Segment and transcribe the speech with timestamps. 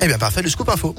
[0.00, 0.94] Eh bien parfait, le scoop info.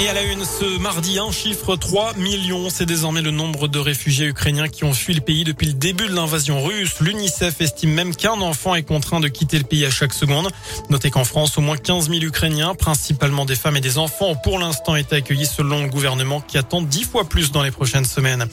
[0.00, 2.68] Et à la une ce mardi, un chiffre 3 millions.
[2.68, 6.08] C'est désormais le nombre de réfugiés ukrainiens qui ont fui le pays depuis le début
[6.08, 6.98] de l'invasion russe.
[7.00, 10.48] L'UNICEF estime même qu'un enfant est contraint de quitter le pays à chaque seconde.
[10.90, 14.36] Notez qu'en France, au moins 15 000 Ukrainiens, principalement des femmes et des enfants, ont
[14.36, 18.04] pour l'instant été accueillis selon le gouvernement qui attend 10 fois plus dans les prochaines
[18.04, 18.46] semaines.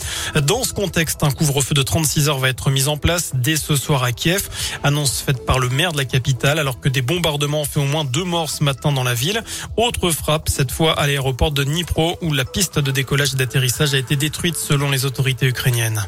[0.43, 3.75] Dans ce contexte, un couvre-feu de 36 heures va être mis en place dès ce
[3.75, 4.47] soir à Kiev.
[4.83, 7.85] Annonce faite par le maire de la capitale alors que des bombardements ont fait au
[7.85, 9.43] moins deux morts ce matin dans la ville.
[9.75, 13.37] Autre frappe, cette fois à l'aéroport port de Dnipro où la piste de décollage et
[13.37, 16.05] d'atterrissage a été détruite selon les autorités ukrainiennes.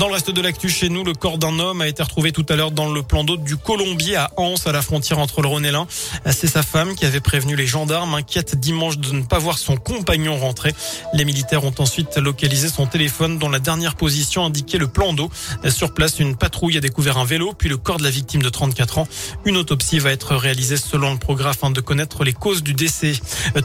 [0.00, 2.46] Dans le reste de l'actu chez nous, le corps d'un homme a été retrouvé tout
[2.48, 5.48] à l'heure dans le plan d'eau du Colombier à Anse, à la frontière entre le
[5.48, 5.86] Rhône et l'Ain.
[6.24, 9.76] C'est sa femme qui avait prévenu les gendarmes, inquiète dimanche de ne pas voir son
[9.76, 10.72] compagnon rentrer.
[11.12, 15.28] Les militaires ont ensuite localisé son téléphone dont la dernière position indiquait le plan d'eau.
[15.68, 18.48] Sur place, une patrouille a découvert un vélo, puis le corps de la victime de
[18.48, 19.08] 34 ans.
[19.44, 23.12] Une autopsie va être réalisée selon le programme afin de connaître les causes du décès.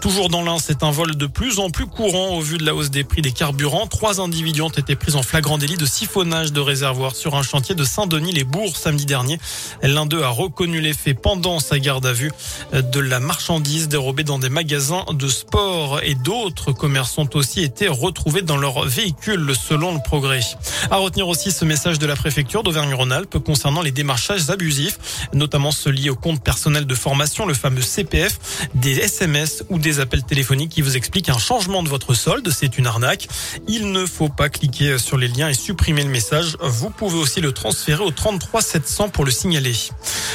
[0.01, 2.75] Toujours dans l'Ain, c'est un vol de plus en plus courant au vu de la
[2.75, 3.87] hausse des prix des carburants.
[3.87, 7.75] Trois individus ont été pris en flagrant délit de siphon de réservoir sur un chantier
[7.75, 9.39] de Saint-Denis-les-Bourgs samedi dernier.
[9.83, 12.31] L'un d'eux a reconnu les faits pendant sa garde à vue
[12.73, 17.87] de la marchandise dérobée dans des magasins de sport et d'autres commerçants ont aussi été
[17.87, 20.41] retrouvés dans leur véhicule selon le progrès.
[20.89, 25.91] À retenir aussi ce message de la préfecture d'Auvergne-Rhône-Alpes concernant les démarchages abusifs, notamment ceux
[25.91, 30.71] liés au compte personnel de formation, le fameux CPF, des SMS ou des appels téléphoniques
[30.71, 32.49] qui vous expliquent un changement de votre solde.
[32.49, 33.27] C'est une arnaque.
[33.67, 36.55] Il ne faut pas cliquer sur les liens et supprimer le message.
[36.61, 39.73] Vous pouvez aussi le transférer au 33 700 pour le signaler.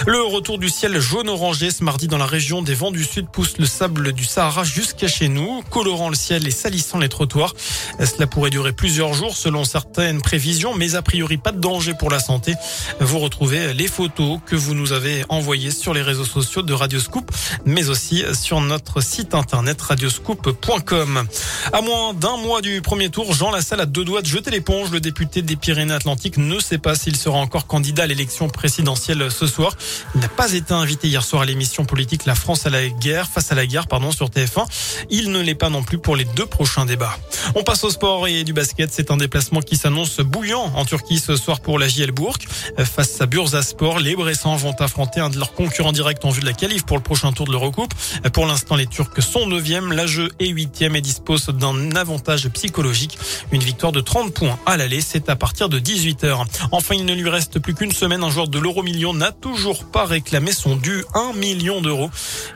[0.07, 3.57] Le retour du ciel jaune-orangé ce mardi dans la région des vents du sud pousse
[3.57, 7.55] le sable du Sahara jusqu'à chez nous, colorant le ciel et salissant les trottoirs.
[7.99, 12.11] Cela pourrait durer plusieurs jours selon certaines prévisions, mais a priori pas de danger pour
[12.11, 12.55] la santé.
[13.01, 17.31] Vous retrouvez les photos que vous nous avez envoyées sur les réseaux sociaux de Radioscoop,
[17.65, 21.27] mais aussi sur notre site internet radioscoop.com.
[21.73, 24.91] À moins d'un mois du premier tour, Jean Lassalle a deux doigts de jeter l'éponge.
[24.91, 29.47] Le député des Pyrénées-Atlantiques ne sait pas s'il sera encore candidat à l'élection présidentielle ce
[29.47, 29.77] soir.
[30.15, 33.29] Il n'a pas été invité hier soir à l'émission politique La France à la guerre,
[33.29, 34.67] face à la guerre, pardon, sur TF1.
[35.11, 37.17] Il ne l'est pas non plus pour les deux prochains débats.
[37.55, 38.91] On passe au sport et du basket.
[38.93, 42.37] C'est un déplacement qui s'annonce bouillant en Turquie ce soir pour la JL Bourg.
[42.79, 46.47] Face à Bursaspor, les Bressans vont affronter un de leurs concurrents directs en vue de
[46.47, 47.93] la qualif pour le prochain tour de l'Eurocoupe.
[48.33, 53.19] Pour l'instant, les Turcs sont 9e, la jeu est 8e et dispose d'un avantage psychologique.
[53.53, 56.45] Une victoire de 30 points à l'aller, c'est à partir de 18h.
[56.71, 58.23] Enfin, il ne lui reste plus qu'une semaine.
[58.23, 62.09] Un joueur de l'Euro Million n'a toujours pas réclamé son dû 1 million d'euros.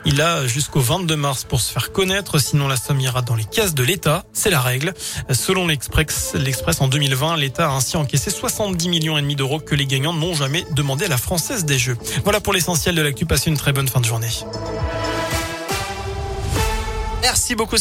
[0.05, 3.43] Il a jusqu'au 22 mars pour se faire connaître, sinon la somme ira dans les
[3.43, 4.23] caisses de l'État.
[4.31, 4.93] C'est la règle.
[5.29, 6.35] Selon l'Express,
[6.79, 10.33] en 2020, l'État a ainsi encaissé 70 millions et demi d'euros que les gagnants n'ont
[10.33, 11.97] jamais demandé à la Française des Jeux.
[12.23, 13.25] Voilà pour l'essentiel de l'actu.
[13.25, 14.29] Passez une très bonne fin de journée.
[17.21, 17.73] Merci beaucoup.